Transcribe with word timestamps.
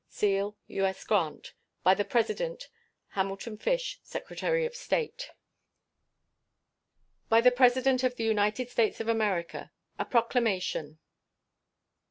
[SEAL.] 0.09 0.57
U.S. 0.65 1.03
GRANT. 1.03 1.53
By 1.83 1.93
the 1.93 2.03
President: 2.03 2.69
HAMILTON 3.09 3.59
FISH, 3.59 3.99
Secretary 4.01 4.65
of 4.65 4.75
State. 4.75 5.29
BY 7.29 7.41
THE 7.41 7.51
PRESIDENT 7.51 8.03
OF 8.03 8.15
THE 8.15 8.23
UNITED 8.23 8.67
STATES 8.71 8.99
OF 9.01 9.09
AMERICA. 9.09 9.71
A 9.99 10.05
PROCLAMATION. 10.05 10.97